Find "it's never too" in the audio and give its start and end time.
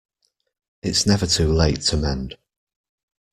0.81-1.53